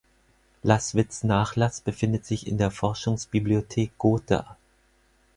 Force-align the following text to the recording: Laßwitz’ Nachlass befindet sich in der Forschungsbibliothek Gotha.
Laßwitz’ 0.63 1.23
Nachlass 1.25 1.79
befindet 1.79 2.25
sich 2.25 2.47
in 2.47 2.57
der 2.57 2.71
Forschungsbibliothek 2.71 3.95
Gotha. 3.99 4.57